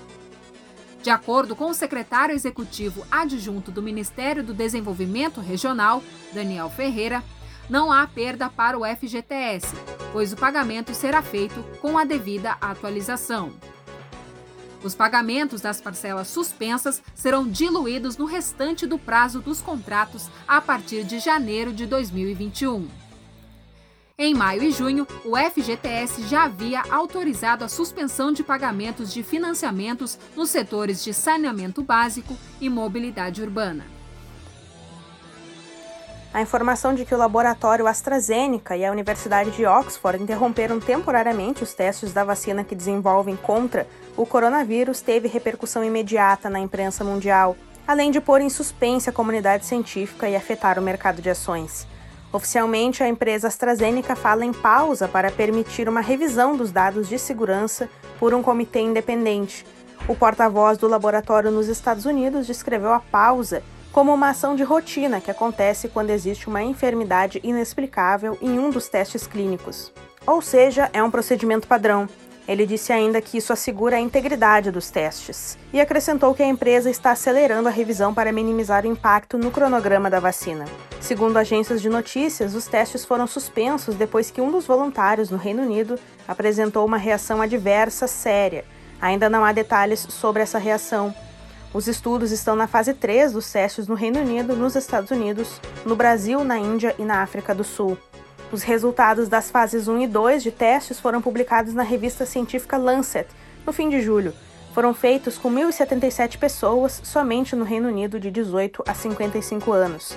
De 1.05 1.11
acordo 1.11 1.55
com 1.55 1.67
o 1.67 1.75
secretário 1.75 2.35
executivo 2.35 3.06
adjunto 3.11 3.71
do 3.71 3.83
Ministério 3.83 4.43
do 4.43 4.55
Desenvolvimento 4.55 5.39
Regional, 5.39 6.03
Daniel 6.33 6.71
Ferreira, 6.71 7.23
não 7.69 7.93
há 7.93 8.06
perda 8.06 8.49
para 8.49 8.79
o 8.79 8.87
FGTS, 8.87 9.67
pois 10.15 10.33
o 10.33 10.37
pagamento 10.37 10.95
será 10.95 11.21
feito 11.21 11.62
com 11.83 11.99
a 11.99 12.06
devida 12.06 12.53
atualização. 12.59 13.53
Os 14.83 14.95
pagamentos 14.95 15.61
das 15.61 15.79
parcelas 15.79 16.29
suspensas 16.29 17.03
serão 17.15 17.47
diluídos 17.47 18.17
no 18.17 18.25
restante 18.25 18.87
do 18.87 18.99
prazo 18.99 19.43
dos 19.43 19.61
contratos 19.61 20.31
a 20.49 20.59
partir 20.59 21.05
de 21.05 21.19
janeiro 21.19 21.75
de 21.75 21.85
2021. 21.85 23.04
Em 24.16 24.32
maio 24.32 24.62
e 24.62 24.70
junho, 24.70 25.08
o 25.25 25.37
FGTS 25.37 26.28
já 26.28 26.44
havia 26.44 26.84
autorizado 26.88 27.64
a 27.64 27.69
suspensão 27.69 28.31
de 28.31 28.44
pagamentos 28.44 29.12
de 29.12 29.25
financiamentos 29.25 30.16
nos 30.37 30.50
setores 30.50 31.02
de 31.02 31.12
saneamento 31.12 31.82
básico 31.82 32.37
e 32.61 32.69
mobilidade 32.69 33.43
urbana. 33.43 33.84
A 36.32 36.41
informação 36.41 36.94
de 36.94 37.05
que 37.05 37.12
o 37.12 37.19
laboratório 37.19 37.89
AstraZeneca 37.89 38.77
e 38.77 38.84
a 38.84 38.93
Universidade 38.93 39.50
de 39.50 39.67
Oxford 39.67 40.22
interromperam 40.22 40.79
temporariamente 40.79 41.65
os 41.65 41.74
testes 41.74 42.12
da 42.12 42.22
vacina 42.22 42.62
que 42.62 42.77
desenvolvem 42.77 43.34
contra 43.34 43.84
o 44.17 44.24
coronavírus 44.24 45.00
teve 45.00 45.27
repercussão 45.27 45.82
imediata 45.82 46.48
na 46.48 46.60
imprensa 46.60 47.03
mundial, 47.03 47.56
além 47.84 48.12
de 48.12 48.20
pôr 48.20 48.41
em 48.41 48.48
suspense 48.48 49.10
a 49.10 49.12
comunidade 49.12 49.67
científica 49.67 50.29
e 50.29 50.36
afetar 50.36 50.79
o 50.79 50.82
mercado 50.82 51.20
de 51.20 51.31
ações. 51.31 51.93
Oficialmente, 52.34 53.00
a 53.00 53.08
empresa 53.08 53.46
AstraZeneca 53.46 54.17
fala 54.17 54.44
em 54.44 54.53
pausa 54.53 55.06
para 55.06 55.31
permitir 55.31 55.88
uma 55.88 56.00
revisão 56.00 56.56
dos 56.56 56.72
dados 56.72 57.08
de 57.08 57.17
segurança 57.17 57.88
por 58.19 58.34
um 58.34 58.43
comitê 58.43 58.81
independente. 58.81 59.64
O 60.08 60.17
porta-voz 60.17 60.76
do 60.76 60.88
laboratório 60.88 61.53
nos 61.53 61.69
Estados 61.69 62.06
Unidos 62.06 62.44
descreveu 62.44 62.93
a 62.93 62.98
pausa 62.98 63.62
como 63.93 64.12
uma 64.12 64.31
ação 64.31 64.56
de 64.56 64.64
rotina 64.64 65.20
que 65.20 65.31
acontece 65.31 65.86
quando 65.86 66.10
existe 66.10 66.48
uma 66.48 66.60
enfermidade 66.60 67.38
inexplicável 67.44 68.36
em 68.43 68.58
um 68.58 68.69
dos 68.69 68.88
testes 68.88 69.29
clínicos. 69.29 69.93
Ou 70.26 70.43
seja, 70.43 70.91
é 70.93 71.00
um 71.00 71.12
procedimento 71.12 71.69
padrão. 71.69 72.08
Ele 72.48 72.67
disse 72.67 72.93
ainda 72.93 73.20
que 73.20 73.38
isso 73.38 73.53
assegura 73.53 73.94
a 73.94 74.00
integridade 74.00 74.72
dos 74.72 74.91
testes 74.91 75.56
e 75.72 75.81
acrescentou 75.81 76.34
que 76.34 76.43
a 76.43 76.48
empresa 76.48 76.91
está 76.91 77.12
acelerando 77.12 77.69
a 77.69 77.72
revisão 77.72 78.12
para 78.12 78.32
minimizar 78.32 78.84
o 78.84 78.88
impacto 78.88 79.38
no 79.38 79.53
cronograma 79.53 80.10
da 80.10 80.19
vacina. 80.19 80.64
Segundo 81.05 81.37
agências 81.37 81.82
de 81.82 81.91
notícias, 81.91 82.55
os 82.55 82.67
testes 82.67 83.05
foram 83.05 83.27
suspensos 83.27 83.94
depois 83.94 84.31
que 84.31 84.41
um 84.41 84.51
dos 84.51 84.67
voluntários 84.67 85.29
no 85.29 85.37
Reino 85.37 85.63
Unido 85.63 85.99
apresentou 86.27 86.82
uma 86.82 86.96
reação 86.96 87.43
adversa 87.43 88.06
séria. 88.06 88.65
Ainda 88.99 89.29
não 89.29 89.44
há 89.44 89.53
detalhes 89.53 90.01
sobre 90.08 90.41
essa 90.43 90.56
reação. 90.56 91.15
Os 91.75 91.87
estudos 91.89 92.32
estão 92.32 92.56
na 92.56 92.67
fase 92.67 92.94
3 92.94 93.32
dos 93.32 93.53
testes 93.53 93.87
no 93.87 93.94
Reino 93.94 94.19
Unido, 94.19 94.56
nos 94.56 94.77
Estados 94.77 95.11
Unidos, 95.11 95.61
no 95.84 95.94
Brasil, 95.94 96.43
na 96.43 96.56
Índia 96.56 96.94
e 96.99 97.05
na 97.05 97.20
África 97.20 97.55
do 97.55 97.65
Sul. 97.65 97.99
Os 98.51 98.63
resultados 98.63 99.29
das 99.29 99.51
fases 99.51 99.87
1 99.87 100.01
e 100.01 100.06
2 100.06 100.43
de 100.43 100.53
testes 100.53 100.99
foram 100.99 101.20
publicados 101.20 101.75
na 101.75 101.82
revista 101.82 102.25
científica 102.25 102.79
Lancet 102.79 103.29
no 103.67 103.75
fim 103.75 103.91
de 103.91 104.01
julho. 104.01 104.32
Foram 104.73 104.94
feitos 104.94 105.37
com 105.37 105.51
1.077 105.51 106.39
pessoas 106.39 107.03
somente 107.05 107.55
no 107.55 107.65
Reino 107.67 107.89
Unido 107.89 108.19
de 108.19 108.31
18 108.31 108.82
a 108.89 108.94
55 108.94 109.70
anos. 109.70 110.17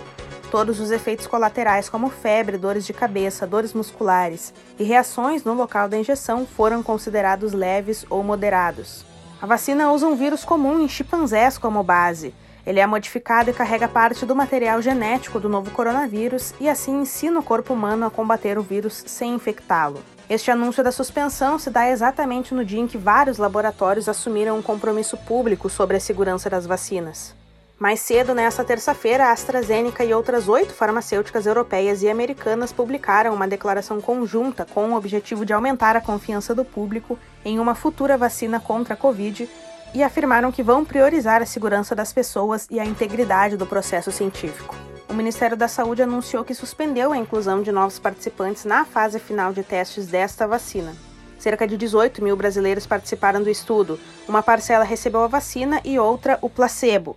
Todos 0.49 0.79
os 0.79 0.91
efeitos 0.91 1.27
colaterais, 1.27 1.89
como 1.89 2.09
febre, 2.09 2.57
dores 2.57 2.85
de 2.85 2.93
cabeça, 2.93 3.45
dores 3.45 3.73
musculares 3.73 4.53
e 4.79 4.83
reações 4.83 5.43
no 5.43 5.53
local 5.53 5.89
da 5.89 5.97
injeção, 5.97 6.45
foram 6.45 6.81
considerados 6.81 7.51
leves 7.51 8.05
ou 8.09 8.23
moderados. 8.23 9.05
A 9.41 9.45
vacina 9.45 9.91
usa 9.91 10.07
um 10.07 10.15
vírus 10.15 10.45
comum 10.45 10.79
em 10.79 10.87
chimpanzés 10.87 11.57
como 11.57 11.83
base 11.83 12.33
Ele 12.65 12.79
é 12.79 12.87
modificado 12.87 13.49
e 13.49 13.53
carrega 13.53 13.87
parte 13.87 14.25
do 14.25 14.35
material 14.35 14.81
genético 14.81 15.39
do 15.39 15.47
novo 15.47 15.69
coronavírus 15.69 16.53
e 16.59 16.67
assim 16.67 17.01
ensina 17.01 17.39
o 17.39 17.43
corpo 17.43 17.73
humano 17.73 18.05
a 18.05 18.09
combater 18.09 18.57
o 18.57 18.63
vírus 18.63 19.03
sem 19.05 19.35
infectá-lo. 19.35 20.01
Este 20.29 20.49
anúncio 20.49 20.83
da 20.83 20.91
suspensão 20.91 21.59
se 21.59 21.69
dá 21.69 21.87
exatamente 21.89 22.53
no 22.53 22.65
dia 22.65 22.79
em 22.79 22.87
que 22.87 22.97
vários 22.97 23.37
laboratórios 23.37 24.09
assumiram 24.09 24.57
um 24.57 24.61
compromisso 24.61 25.17
público 25.17 25.69
sobre 25.69 25.97
a 25.97 25.99
segurança 25.99 26.49
das 26.49 26.65
vacinas. 26.65 27.36
Mais 27.79 27.99
cedo, 27.99 28.33
nesta 28.33 28.63
terça-feira, 28.63 29.25
a 29.27 29.31
AstraZeneca 29.31 30.03
e 30.03 30.11
outras 30.11 30.49
oito 30.49 30.73
farmacêuticas 30.73 31.45
europeias 31.45 32.01
e 32.01 32.09
americanas 32.09 32.73
publicaram 32.73 33.35
uma 33.35 33.47
declaração 33.47 34.01
conjunta 34.01 34.65
com 34.65 34.89
o 34.89 34.95
objetivo 34.95 35.45
de 35.45 35.53
aumentar 35.53 35.95
a 35.95 36.01
confiança 36.01 36.55
do 36.55 36.65
público 36.65 37.19
em 37.45 37.59
uma 37.59 37.75
futura 37.75 38.17
vacina 38.17 38.59
contra 38.59 38.95
a 38.95 38.97
Covid 38.97 39.47
e 39.93 40.01
afirmaram 40.01 40.51
que 40.51 40.63
vão 40.63 40.83
priorizar 40.83 41.43
a 41.43 41.45
segurança 41.45 41.93
das 41.93 42.11
pessoas 42.11 42.67
e 42.71 42.79
a 42.79 42.85
integridade 42.85 43.55
do 43.55 43.67
processo 43.67 44.11
científico. 44.11 44.75
O 45.07 45.13
Ministério 45.13 45.55
da 45.55 45.67
Saúde 45.67 46.01
anunciou 46.01 46.43
que 46.43 46.55
suspendeu 46.55 47.11
a 47.11 47.17
inclusão 47.17 47.61
de 47.61 47.71
novos 47.71 47.99
participantes 47.99 48.65
na 48.65 48.85
fase 48.85 49.19
final 49.19 49.53
de 49.53 49.61
testes 49.61 50.07
desta 50.07 50.47
vacina. 50.47 50.95
Cerca 51.37 51.67
de 51.67 51.77
18 51.77 52.23
mil 52.23 52.35
brasileiros 52.35 52.87
participaram 52.87 53.43
do 53.43 53.49
estudo. 53.49 53.99
Uma 54.27 54.41
parcela 54.41 54.83
recebeu 54.83 55.23
a 55.23 55.27
vacina 55.27 55.79
e 55.85 55.99
outra 55.99 56.39
o 56.41 56.49
placebo. 56.49 57.15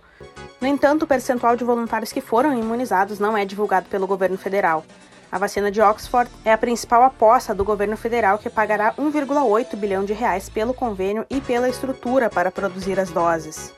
No 0.61 0.67
entanto, 0.67 1.03
o 1.03 1.07
percentual 1.07 1.55
de 1.55 1.63
voluntários 1.63 2.13
que 2.13 2.21
foram 2.21 2.55
imunizados 2.55 3.17
não 3.17 3.35
é 3.35 3.43
divulgado 3.43 3.89
pelo 3.89 4.05
governo 4.05 4.37
federal. 4.37 4.85
A 5.31 5.39
vacina 5.39 5.71
de 5.71 5.81
Oxford 5.81 6.29
é 6.45 6.53
a 6.53 6.57
principal 6.57 7.01
aposta 7.01 7.55
do 7.55 7.63
governo 7.63 7.97
federal 7.97 8.37
que 8.37 8.49
pagará 8.49 8.93
1,8 8.93 9.75
bilhão 9.75 10.05
de 10.05 10.13
reais 10.13 10.49
pelo 10.49 10.71
convênio 10.71 11.25
e 11.31 11.41
pela 11.41 11.67
estrutura 11.67 12.29
para 12.29 12.51
produzir 12.51 12.99
as 12.99 13.09
doses. 13.09 13.73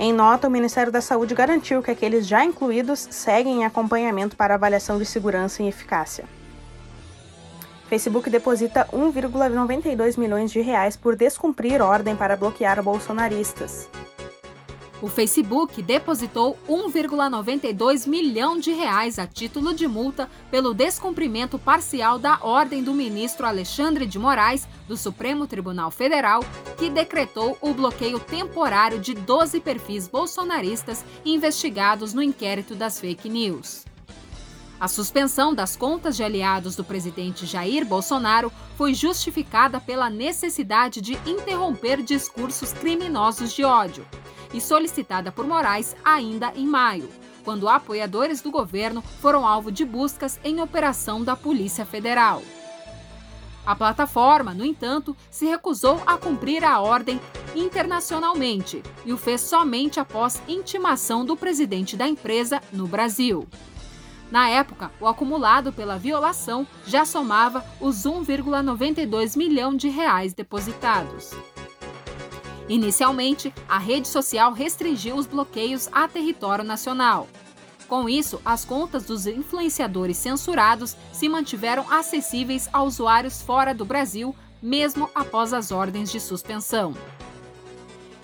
Em 0.00 0.12
nota, 0.12 0.48
o 0.48 0.50
Ministério 0.50 0.90
da 0.90 1.00
Saúde 1.00 1.34
garantiu 1.34 1.80
que 1.80 1.92
aqueles 1.92 2.26
já 2.26 2.44
incluídos 2.44 3.06
seguem 3.10 3.60
em 3.60 3.64
acompanhamento 3.64 4.36
para 4.36 4.54
avaliação 4.54 4.98
de 4.98 5.06
segurança 5.06 5.62
e 5.62 5.68
eficácia. 5.68 6.24
Facebook 7.88 8.28
deposita 8.28 8.88
1,92 8.92 10.18
milhões 10.18 10.50
de 10.50 10.60
reais 10.60 10.96
por 10.96 11.14
descumprir 11.14 11.80
ordem 11.80 12.16
para 12.16 12.36
bloquear 12.36 12.82
bolsonaristas. 12.82 13.88
O 15.06 15.08
Facebook 15.08 15.80
depositou 15.82 16.58
1,92 16.68 18.08
milhão 18.08 18.58
de 18.58 18.72
reais 18.72 19.20
a 19.20 19.24
título 19.24 19.72
de 19.72 19.86
multa 19.86 20.28
pelo 20.50 20.74
descumprimento 20.74 21.60
parcial 21.60 22.18
da 22.18 22.40
ordem 22.42 22.82
do 22.82 22.92
ministro 22.92 23.46
Alexandre 23.46 24.04
de 24.04 24.18
Moraes 24.18 24.66
do 24.88 24.96
Supremo 24.96 25.46
Tribunal 25.46 25.92
Federal, 25.92 26.40
que 26.76 26.90
decretou 26.90 27.56
o 27.60 27.72
bloqueio 27.72 28.18
temporário 28.18 28.98
de 28.98 29.14
12 29.14 29.60
perfis 29.60 30.08
bolsonaristas 30.08 31.04
investigados 31.24 32.12
no 32.12 32.20
inquérito 32.20 32.74
das 32.74 32.98
fake 32.98 33.28
news. 33.28 33.84
A 34.80 34.88
suspensão 34.88 35.54
das 35.54 35.76
contas 35.76 36.16
de 36.16 36.24
aliados 36.24 36.74
do 36.74 36.82
presidente 36.82 37.46
Jair 37.46 37.86
Bolsonaro 37.86 38.50
foi 38.76 38.92
justificada 38.92 39.78
pela 39.78 40.10
necessidade 40.10 41.00
de 41.00 41.12
interromper 41.24 42.02
discursos 42.02 42.72
criminosos 42.72 43.52
de 43.52 43.62
ódio 43.62 44.04
e 44.56 44.60
solicitada 44.60 45.30
por 45.30 45.46
Moraes 45.46 45.94
ainda 46.02 46.50
em 46.56 46.66
maio, 46.66 47.10
quando 47.44 47.68
apoiadores 47.68 48.40
do 48.40 48.50
governo 48.50 49.02
foram 49.20 49.46
alvo 49.46 49.70
de 49.70 49.84
buscas 49.84 50.40
em 50.42 50.62
operação 50.62 51.22
da 51.22 51.36
Polícia 51.36 51.84
Federal. 51.84 52.42
A 53.66 53.76
plataforma, 53.76 54.54
no 54.54 54.64
entanto, 54.64 55.14
se 55.30 55.44
recusou 55.44 56.00
a 56.06 56.16
cumprir 56.16 56.64
a 56.64 56.80
ordem 56.80 57.20
internacionalmente 57.54 58.82
e 59.04 59.12
o 59.12 59.18
fez 59.18 59.42
somente 59.42 60.00
após 60.00 60.40
intimação 60.48 61.24
do 61.24 61.36
presidente 61.36 61.94
da 61.94 62.08
empresa 62.08 62.62
no 62.72 62.86
Brasil. 62.86 63.46
Na 64.30 64.48
época, 64.48 64.90
o 65.00 65.06
acumulado 65.06 65.72
pela 65.72 65.98
violação 65.98 66.66
já 66.86 67.04
somava 67.04 67.64
os 67.78 68.04
1,92 68.04 69.36
milhão 69.36 69.76
de 69.76 69.88
reais 69.88 70.32
depositados. 70.32 71.32
Inicialmente, 72.68 73.54
a 73.68 73.78
rede 73.78 74.08
social 74.08 74.52
restringiu 74.52 75.16
os 75.16 75.26
bloqueios 75.26 75.88
a 75.92 76.08
território 76.08 76.64
nacional. 76.64 77.28
Com 77.88 78.08
isso, 78.08 78.40
as 78.44 78.64
contas 78.64 79.04
dos 79.04 79.26
influenciadores 79.26 80.16
censurados 80.16 80.96
se 81.12 81.28
mantiveram 81.28 81.86
acessíveis 81.90 82.68
a 82.72 82.82
usuários 82.82 83.40
fora 83.40 83.72
do 83.72 83.84
Brasil, 83.84 84.34
mesmo 84.60 85.08
após 85.14 85.52
as 85.52 85.70
ordens 85.70 86.10
de 86.10 86.18
suspensão. 86.18 86.94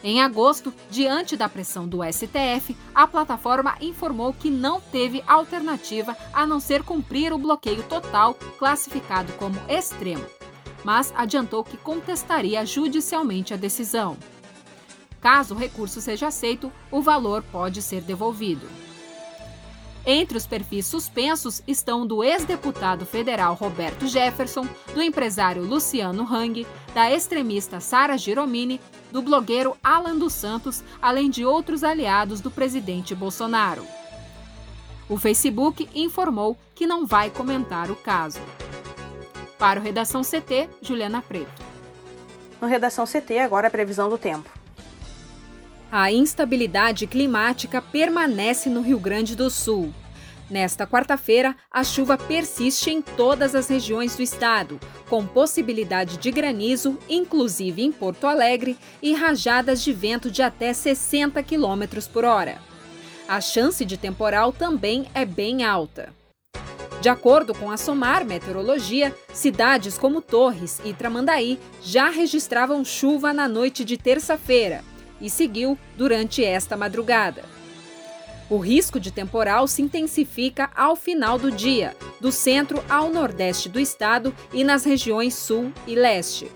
Em 0.02 0.20
agosto, 0.20 0.74
diante 0.90 1.36
da 1.36 1.48
pressão 1.48 1.86
do 1.86 2.00
STF, 2.02 2.76
a 2.92 3.06
plataforma 3.06 3.76
informou 3.80 4.32
que 4.32 4.50
não 4.50 4.80
teve 4.80 5.22
alternativa 5.28 6.16
a 6.32 6.44
não 6.44 6.58
ser 6.58 6.82
cumprir 6.82 7.32
o 7.32 7.38
bloqueio 7.38 7.84
total, 7.84 8.34
classificado 8.58 9.32
como 9.34 9.56
extremo, 9.68 10.24
mas 10.82 11.12
adiantou 11.16 11.62
que 11.62 11.76
contestaria 11.76 12.66
judicialmente 12.66 13.54
a 13.54 13.56
decisão. 13.56 14.16
Caso 15.22 15.54
o 15.54 15.58
recurso 15.58 16.00
seja 16.00 16.26
aceito, 16.26 16.70
o 16.90 17.00
valor 17.00 17.44
pode 17.44 17.80
ser 17.80 18.02
devolvido. 18.02 18.66
Entre 20.04 20.36
os 20.36 20.48
perfis 20.48 20.84
suspensos 20.84 21.62
estão 21.64 22.04
do 22.04 22.24
ex-deputado 22.24 23.06
federal 23.06 23.54
Roberto 23.54 24.08
Jefferson, 24.08 24.66
do 24.92 25.00
empresário 25.00 25.62
Luciano 25.62 26.24
Hang, 26.24 26.66
da 26.92 27.08
extremista 27.08 27.78
Sara 27.78 28.18
Giromini, 28.18 28.80
do 29.12 29.22
blogueiro 29.22 29.76
Alan 29.80 30.16
dos 30.16 30.32
Santos, 30.32 30.82
além 31.00 31.30
de 31.30 31.44
outros 31.44 31.84
aliados 31.84 32.40
do 32.40 32.50
presidente 32.50 33.14
Bolsonaro. 33.14 33.86
O 35.08 35.16
Facebook 35.16 35.88
informou 35.94 36.58
que 36.74 36.84
não 36.84 37.06
vai 37.06 37.30
comentar 37.30 37.92
o 37.92 37.96
caso. 37.96 38.40
Para 39.56 39.78
o 39.78 39.82
Redação 39.82 40.22
CT, 40.22 40.68
Juliana 40.80 41.22
Preto. 41.22 41.62
No 42.60 42.66
Redação 42.66 43.04
CT, 43.04 43.38
agora 43.38 43.68
a 43.68 43.70
previsão 43.70 44.08
do 44.08 44.18
tempo. 44.18 44.50
A 45.94 46.10
instabilidade 46.10 47.06
climática 47.06 47.82
permanece 47.82 48.70
no 48.70 48.80
Rio 48.80 48.98
Grande 48.98 49.36
do 49.36 49.50
Sul. 49.50 49.92
Nesta 50.48 50.86
quarta-feira, 50.86 51.54
a 51.70 51.84
chuva 51.84 52.16
persiste 52.16 52.88
em 52.88 53.02
todas 53.02 53.54
as 53.54 53.68
regiões 53.68 54.16
do 54.16 54.22
estado, 54.22 54.80
com 55.10 55.26
possibilidade 55.26 56.16
de 56.16 56.30
granizo, 56.30 56.98
inclusive 57.10 57.82
em 57.82 57.92
Porto 57.92 58.26
Alegre, 58.26 58.78
e 59.02 59.12
rajadas 59.12 59.84
de 59.84 59.92
vento 59.92 60.30
de 60.30 60.40
até 60.40 60.72
60 60.72 61.42
km 61.42 61.84
por 62.10 62.24
hora. 62.24 62.56
A 63.28 63.38
chance 63.42 63.84
de 63.84 63.98
temporal 63.98 64.50
também 64.50 65.04
é 65.14 65.26
bem 65.26 65.62
alta. 65.62 66.08
De 67.02 67.10
acordo 67.10 67.54
com 67.54 67.70
a 67.70 67.76
SOMAR 67.76 68.24
Meteorologia, 68.24 69.14
cidades 69.30 69.98
como 69.98 70.22
Torres 70.22 70.80
e 70.86 70.94
Tramandaí 70.94 71.58
já 71.82 72.08
registravam 72.08 72.82
chuva 72.82 73.34
na 73.34 73.46
noite 73.46 73.84
de 73.84 73.98
terça-feira 73.98 74.90
e 75.22 75.30
seguiu 75.30 75.78
durante 75.96 76.44
esta 76.44 76.76
madrugada. 76.76 77.44
O 78.50 78.58
risco 78.58 79.00
de 79.00 79.10
temporal 79.10 79.66
se 79.66 79.80
intensifica 79.80 80.70
ao 80.76 80.94
final 80.94 81.38
do 81.38 81.50
dia, 81.50 81.96
do 82.20 82.30
centro 82.30 82.84
ao 82.90 83.08
nordeste 83.08 83.68
do 83.68 83.80
estado 83.80 84.34
e 84.52 84.62
nas 84.62 84.84
regiões 84.84 85.32
sul 85.34 85.72
e 85.86 85.94
leste. 85.94 86.50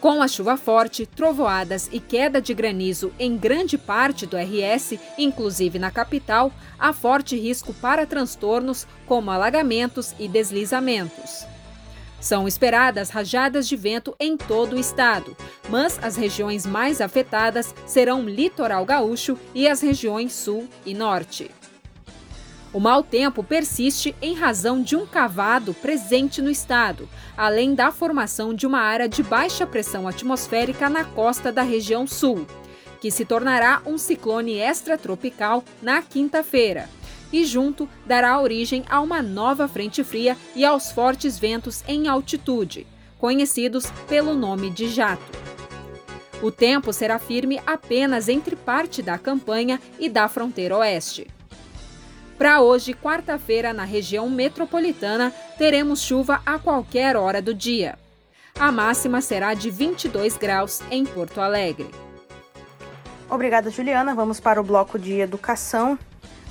Com 0.00 0.20
a 0.20 0.26
chuva 0.26 0.56
forte, 0.56 1.06
trovoadas 1.06 1.88
e 1.92 2.00
queda 2.00 2.42
de 2.42 2.52
granizo 2.52 3.12
em 3.16 3.36
grande 3.36 3.78
parte 3.78 4.26
do 4.26 4.36
RS, 4.36 4.98
inclusive 5.16 5.78
na 5.78 5.92
capital, 5.92 6.52
há 6.76 6.92
forte 6.92 7.38
risco 7.38 7.72
para 7.74 8.04
transtornos 8.04 8.84
como 9.06 9.30
alagamentos 9.30 10.12
e 10.18 10.26
deslizamentos. 10.26 11.46
São 12.22 12.46
esperadas 12.46 13.10
rajadas 13.10 13.66
de 13.66 13.74
vento 13.74 14.14
em 14.18 14.36
todo 14.36 14.76
o 14.76 14.78
estado, 14.78 15.36
mas 15.68 15.98
as 16.00 16.14
regiões 16.14 16.64
mais 16.64 17.00
afetadas 17.00 17.74
serão 17.84 18.22
litoral 18.22 18.86
gaúcho 18.86 19.36
e 19.52 19.66
as 19.66 19.80
regiões 19.80 20.32
sul 20.32 20.68
e 20.86 20.94
norte. 20.94 21.50
O 22.72 22.78
mau 22.78 23.02
tempo 23.02 23.42
persiste 23.42 24.14
em 24.22 24.34
razão 24.34 24.80
de 24.80 24.94
um 24.94 25.04
cavado 25.04 25.74
presente 25.74 26.40
no 26.40 26.48
estado, 26.48 27.08
além 27.36 27.74
da 27.74 27.90
formação 27.90 28.54
de 28.54 28.68
uma 28.68 28.78
área 28.78 29.08
de 29.08 29.24
baixa 29.24 29.66
pressão 29.66 30.06
atmosférica 30.06 30.88
na 30.88 31.04
costa 31.04 31.50
da 31.50 31.62
região 31.62 32.06
sul, 32.06 32.46
que 33.00 33.10
se 33.10 33.24
tornará 33.24 33.82
um 33.84 33.98
ciclone 33.98 34.60
extratropical 34.60 35.64
na 35.82 36.00
quinta-feira 36.02 36.88
e 37.32 37.44
junto 37.44 37.88
dará 38.06 38.40
origem 38.40 38.84
a 38.88 39.00
uma 39.00 39.22
nova 39.22 39.66
frente 39.66 40.04
fria 40.04 40.36
e 40.54 40.64
aos 40.64 40.92
fortes 40.92 41.38
ventos 41.38 41.82
em 41.88 42.08
altitude, 42.08 42.86
conhecidos 43.18 43.86
pelo 44.08 44.34
nome 44.34 44.70
de 44.70 44.88
jato. 44.88 45.40
O 46.42 46.50
tempo 46.50 46.92
será 46.92 47.18
firme 47.18 47.60
apenas 47.66 48.28
entre 48.28 48.56
parte 48.56 49.00
da 49.00 49.16
campanha 49.16 49.80
e 49.98 50.08
da 50.08 50.28
fronteira 50.28 50.76
oeste. 50.76 51.28
Para 52.36 52.60
hoje, 52.60 52.92
quarta-feira, 52.92 53.72
na 53.72 53.84
região 53.84 54.28
metropolitana, 54.28 55.32
teremos 55.56 56.02
chuva 56.02 56.42
a 56.44 56.58
qualquer 56.58 57.16
hora 57.16 57.40
do 57.40 57.54
dia. 57.54 57.96
A 58.58 58.72
máxima 58.72 59.20
será 59.20 59.54
de 59.54 59.70
22 59.70 60.36
graus 60.36 60.80
em 60.90 61.04
Porto 61.04 61.40
Alegre. 61.40 61.88
Obrigada, 63.30 63.70
Juliana. 63.70 64.14
Vamos 64.14 64.40
para 64.40 64.60
o 64.60 64.64
bloco 64.64 64.98
de 64.98 65.20
educação. 65.20 65.96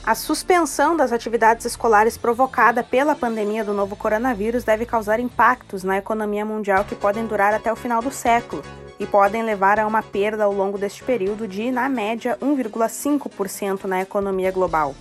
A 0.04 0.16
suspensão 0.16 0.98
das 0.98 1.12
atividades 1.12 1.64
escolares 1.64 2.18
provocada 2.18 2.84
pela 2.84 3.14
pandemia 3.14 3.64
do 3.64 3.72
novo 3.72 3.96
coronavírus 3.96 4.64
deve 4.64 4.84
causar 4.84 5.20
impactos 5.20 5.84
na 5.84 6.00
economia 6.00 6.44
mundial 6.44 6.84
que 6.84 6.96
podem 6.96 7.28
durar 7.28 7.54
até 7.54 7.72
o 7.72 7.76
final 7.76 8.02
do 8.02 8.10
século 8.10 8.64
e 9.00 9.06
podem 9.06 9.44
levar 9.44 9.80
a 9.80 9.86
uma 9.86 10.02
perda 10.02 10.44
ao 10.44 10.54
longo 10.54 10.76
deste 10.76 11.04
período 11.04 11.48
de, 11.48 11.70
na 11.70 11.88
média, 11.88 12.36
1,5% 12.42 13.84
na 13.84 14.02
economia 14.02 14.52
global. 14.52 14.96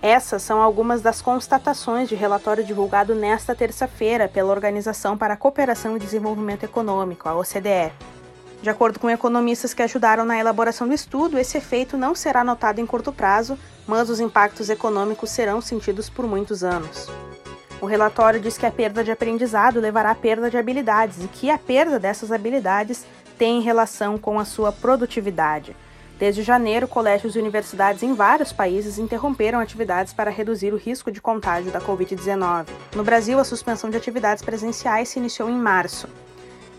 Essas 0.00 0.42
são 0.42 0.62
algumas 0.62 1.02
das 1.02 1.20
constatações 1.20 2.08
de 2.08 2.14
relatório 2.14 2.64
divulgado 2.64 3.14
nesta 3.14 3.54
terça-feira 3.54 4.28
pela 4.28 4.50
Organização 4.50 5.16
para 5.16 5.34
a 5.34 5.36
Cooperação 5.36 5.94
e 5.94 6.00
Desenvolvimento 6.00 6.64
Econômico, 6.64 7.28
a 7.28 7.34
OCDE. 7.34 7.92
De 8.62 8.70
acordo 8.70 8.98
com 8.98 9.10
economistas 9.10 9.74
que 9.74 9.82
ajudaram 9.82 10.24
na 10.24 10.38
elaboração 10.38 10.88
do 10.88 10.94
estudo, 10.94 11.38
esse 11.38 11.58
efeito 11.58 11.96
não 11.96 12.14
será 12.14 12.42
notado 12.42 12.78
em 12.78 12.86
curto 12.86 13.12
prazo, 13.12 13.58
mas 13.86 14.10
os 14.10 14.20
impactos 14.20 14.70
econômicos 14.70 15.30
serão 15.30 15.60
sentidos 15.60 16.08
por 16.08 16.26
muitos 16.26 16.62
anos. 16.62 17.08
O 17.80 17.86
relatório 17.86 18.38
diz 18.38 18.56
que 18.56 18.64
a 18.64 18.70
perda 18.70 19.02
de 19.02 19.10
aprendizado 19.10 19.80
levará 19.80 20.12
à 20.12 20.14
perda 20.14 20.48
de 20.48 20.56
habilidades 20.56 21.24
e 21.24 21.28
que 21.28 21.50
a 21.50 21.58
perda 21.58 21.98
dessas 21.98 22.30
habilidades 22.30 23.04
tem 23.36 23.60
relação 23.60 24.16
com 24.16 24.38
a 24.38 24.44
sua 24.44 24.70
produtividade. 24.70 25.74
Desde 26.16 26.44
janeiro, 26.44 26.86
colégios 26.86 27.34
e 27.34 27.40
universidades 27.40 28.04
em 28.04 28.14
vários 28.14 28.52
países 28.52 28.98
interromperam 28.98 29.58
atividades 29.58 30.12
para 30.12 30.30
reduzir 30.30 30.72
o 30.72 30.76
risco 30.76 31.10
de 31.10 31.20
contágio 31.20 31.72
da 31.72 31.80
Covid-19. 31.80 32.68
No 32.94 33.02
Brasil, 33.02 33.40
a 33.40 33.44
suspensão 33.44 33.90
de 33.90 33.96
atividades 33.96 34.44
presenciais 34.44 35.08
se 35.08 35.18
iniciou 35.18 35.50
em 35.50 35.56
março. 35.56 36.08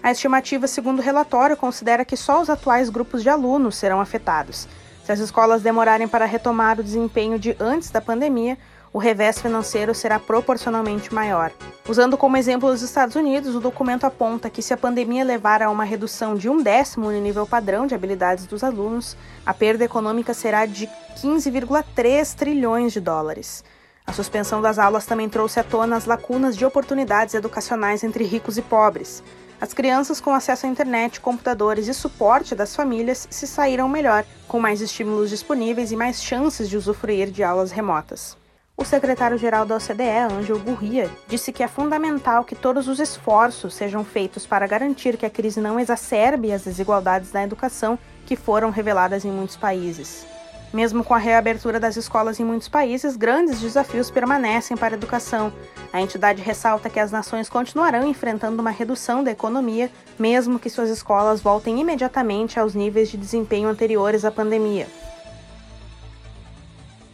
A 0.02 0.12
estimativa, 0.12 0.68
segundo 0.68 1.00
o 1.00 1.02
relatório, 1.02 1.58
considera 1.58 2.06
que 2.06 2.16
só 2.16 2.42
os 2.42 2.50
atuais 2.50 2.90
grupos 2.90 3.22
de 3.22 3.30
alunos 3.30 3.76
serão 3.76 4.00
afetados. 4.00 4.66
Se 5.04 5.12
as 5.12 5.20
escolas 5.20 5.62
demorarem 5.62 6.08
para 6.08 6.26
retomar 6.26 6.80
o 6.80 6.84
desempenho 6.84 7.38
de 7.38 7.56
antes 7.60 7.92
da 7.92 8.00
pandemia, 8.00 8.58
o 8.94 8.98
revés 8.98 9.40
financeiro 9.40 9.94
será 9.94 10.18
proporcionalmente 10.18 11.14
maior. 11.14 11.52
Usando 11.90 12.16
como 12.16 12.38
exemplo 12.38 12.70
os 12.70 12.82
Estados 12.82 13.16
Unidos, 13.16 13.54
o 13.54 13.60
documento 13.60 14.06
aponta 14.06 14.50
que 14.50 14.62
se 14.62 14.74
a 14.74 14.78
pandemia 14.78 15.26
levar 15.26 15.62
a 15.62 15.70
uma 15.70 15.84
redução 15.84 16.36
de 16.36 16.48
um 16.48 16.62
décimo 16.62 17.12
no 17.12 17.20
nível 17.20 17.46
padrão 17.46 17.86
de 17.86 17.94
habilidades 17.94 18.46
dos 18.46 18.64
alunos, 18.64 19.18
a 19.46 19.54
perda 19.54 19.84
econômica 19.84 20.34
será 20.34 20.66
de 20.66 20.88
15,3 21.18 22.34
trilhões 22.36 22.94
de 22.94 23.02
dólares. 23.02 23.64
A 24.06 24.14
suspensão 24.14 24.62
das 24.62 24.80
aulas 24.80 25.06
também 25.06 25.28
trouxe 25.28 25.60
à 25.60 25.64
tona 25.64 25.98
as 25.98 26.06
lacunas 26.06 26.56
de 26.56 26.66
oportunidades 26.66 27.34
educacionais 27.34 28.04
entre 28.04 28.24
ricos 28.24 28.58
e 28.58 28.62
pobres. 28.62 29.24
As 29.64 29.74
crianças 29.74 30.20
com 30.20 30.36
acesso 30.36 30.66
à 30.66 30.70
internet, 30.70 31.22
computadores 31.22 31.88
e 31.88 31.94
suporte 31.94 32.54
das 32.54 32.76
famílias 32.76 33.26
se 33.32 33.48
saíram 33.48 33.88
melhor, 33.88 34.26
com 34.46 34.60
mais 34.60 34.82
estímulos 34.82 35.30
disponíveis 35.30 35.90
e 35.90 35.96
mais 35.96 36.22
chances 36.22 36.68
de 36.68 36.76
usufruir 36.76 37.32
de 37.32 37.46
aulas 37.46 37.72
remotas. 37.72 38.36
O 38.76 38.84
secretário-geral 38.84 39.66
da 39.66 39.78
OCDE, 39.78 40.34
Ângelo 40.34 40.60
Gurria, 40.60 41.10
disse 41.30 41.54
que 41.54 41.64
é 41.64 41.68
fundamental 41.70 42.44
que 42.44 42.56
todos 42.56 42.90
os 42.90 43.00
esforços 43.00 43.74
sejam 43.74 44.04
feitos 44.04 44.46
para 44.46 44.68
garantir 44.68 45.16
que 45.16 45.26
a 45.26 45.30
crise 45.30 45.62
não 45.62 45.80
exacerbe 45.80 46.52
as 46.52 46.66
desigualdades 46.66 47.32
na 47.32 47.46
educação 47.46 47.98
que 48.26 48.36
foram 48.36 48.70
reveladas 48.70 49.24
em 49.24 49.32
muitos 49.32 49.56
países. 49.56 50.26
Mesmo 50.74 51.04
com 51.04 51.14
a 51.14 51.20
reabertura 51.20 51.80
das 51.80 51.98
escolas 51.98 52.40
em 52.40 52.44
muitos 52.44 52.68
países, 52.68 53.16
grandes 53.16 53.62
desafios 53.62 54.10
permanecem 54.10 54.76
para 54.76 54.96
a 54.96 54.98
educação. 54.98 55.54
A 55.94 56.02
entidade 56.02 56.42
ressalta 56.42 56.90
que 56.90 57.00
as 57.00 57.12
nações 57.12 57.48
continuarão 57.48 58.08
enfrentando 58.08 58.60
uma 58.60 58.72
redução 58.72 59.24
da 59.24 59.30
economia, 59.30 59.92
mesmo 60.18 60.58
que 60.58 60.72
suas 60.72 60.90
escolas 60.90 61.42
voltem 61.42 61.80
imediatamente 61.80 62.60
aos 62.60 62.74
níveis 62.74 63.10
de 63.10 63.18
desempenho 63.18 63.70
anteriores 63.70 64.26
à 64.26 64.32
pandemia. 64.32 64.88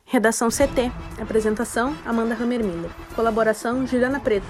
Redação 0.06 0.48
CT. 0.48 0.90
Apresentação: 1.22 1.94
Amanda 2.06 2.36
Hammermiller. 2.36 2.90
Colaboração: 3.14 3.86
Juliana 3.86 4.22
Preto. 4.22 4.48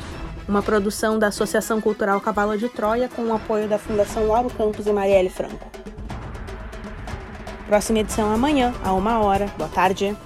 Uma 0.47 0.61
produção 0.61 1.17
da 1.17 1.27
Associação 1.27 1.81
Cultural 1.81 2.21
Cavalo 2.21 2.55
de 2.57 2.69
Troia 2.69 3.09
com 3.09 3.23
o 3.23 3.33
apoio 3.33 3.67
da 3.67 3.79
Fundação 3.79 4.27
Lauro 4.27 4.51
Campos 4.51 4.85
e 4.85 4.91
Marielle 4.91 5.29
Franco. 5.29 5.67
Próxima 7.69 7.99
edição 7.99 8.33
amanhã, 8.33 8.73
a 8.83 8.91
uma 8.93 9.19
hora. 9.19 9.45
Boa 9.55 9.69
tarde. 9.69 10.17